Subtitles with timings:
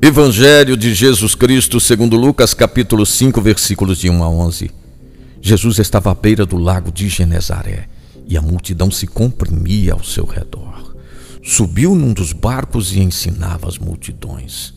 [0.00, 4.70] Evangelho de Jesus Cristo, segundo Lucas, capítulo 5, versículos de 1 a 11.
[5.42, 7.88] Jesus estava à beira do lago de Genezaré
[8.24, 10.94] e a multidão se comprimia ao seu redor.
[11.42, 14.72] Subiu num dos barcos e ensinava as multidões.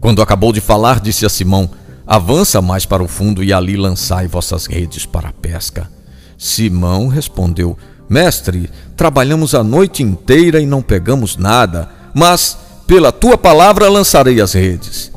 [0.00, 1.70] Quando acabou de falar, disse a Simão:
[2.06, 5.90] Avança mais para o fundo e ali lançai vossas redes para a pesca.
[6.38, 7.76] Simão respondeu:
[8.08, 14.52] Mestre, trabalhamos a noite inteira e não pegamos nada, mas pela tua palavra lançarei as
[14.52, 15.10] redes.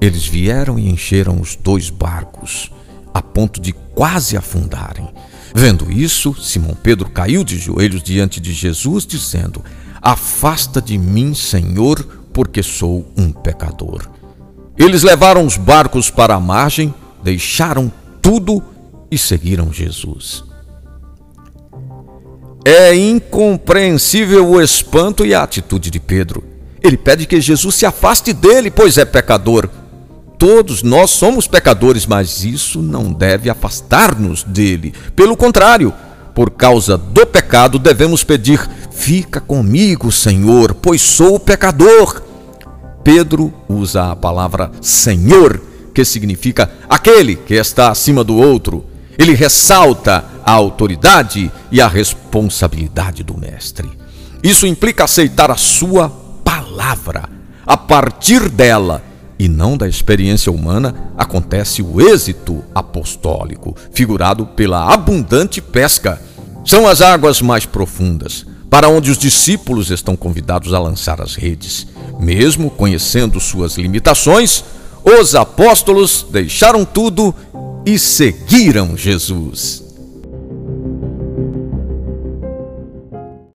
[0.00, 2.70] Eles vieram e encheram os dois barcos,
[3.12, 5.08] a ponto de quase afundarem.
[5.54, 9.62] Vendo isso, Simão Pedro caiu de joelhos diante de Jesus, dizendo:
[10.00, 12.02] Afasta de mim, Senhor,
[12.32, 14.08] porque sou um pecador.
[14.78, 18.62] Eles levaram os barcos para a margem, deixaram tudo
[19.10, 20.44] e seguiram Jesus.
[22.64, 26.44] É incompreensível o espanto e a atitude de Pedro.
[26.82, 29.68] Ele pede que Jesus se afaste dele, pois é pecador.
[30.38, 34.94] Todos nós somos pecadores, mas isso não deve afastar-nos dele.
[35.14, 35.92] Pelo contrário,
[36.34, 42.22] por causa do pecado, devemos pedir: Fica comigo, Senhor, pois sou pecador.
[43.04, 45.60] Pedro usa a palavra Senhor,
[45.94, 48.84] que significa aquele que está acima do outro.
[49.18, 53.90] Ele ressalta a autoridade e a responsabilidade do Mestre.
[54.42, 56.10] Isso implica aceitar a sua
[56.44, 57.28] palavra.
[57.66, 59.02] A partir dela,
[59.38, 66.20] e não da experiência humana, acontece o êxito apostólico, figurado pela abundante pesca.
[66.64, 71.86] São as águas mais profundas, para onde os discípulos estão convidados a lançar as redes.
[72.18, 74.62] Mesmo conhecendo suas limitações,
[75.02, 77.34] os apóstolos deixaram tudo
[77.86, 79.89] e seguiram Jesus.